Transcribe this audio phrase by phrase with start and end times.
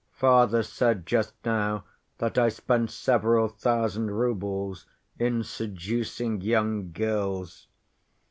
[0.13, 1.83] Father said just now
[2.17, 4.87] that I spent several thousand roubles
[5.19, 7.67] in seducing young girls.